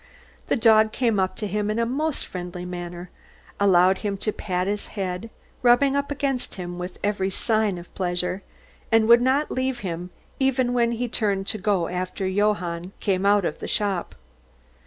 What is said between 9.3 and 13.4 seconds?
leave him even when he turned to go after Johann came